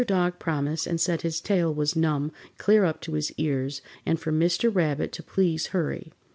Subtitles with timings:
[0.07, 4.31] Dog promised, and said his tail was numb clear up to his ears, and for
[4.31, 4.73] Mr.
[4.73, 6.11] Rabbit to please hurry.